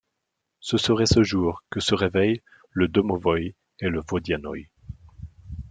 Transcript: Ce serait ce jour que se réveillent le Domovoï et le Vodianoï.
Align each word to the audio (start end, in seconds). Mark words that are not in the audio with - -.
Ce 0.61 0.79
serait 0.79 1.05
ce 1.05 1.21
jour 1.21 1.63
que 1.69 1.79
se 1.79 1.93
réveillent 1.93 2.41
le 2.71 2.87
Domovoï 2.87 3.53
et 3.81 3.89
le 3.89 4.01
Vodianoï. 4.01 4.67